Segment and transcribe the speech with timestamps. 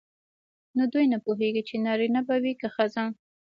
[0.75, 3.03] نو دوی نه پوهیږي چې نارینه به وي که ښځه.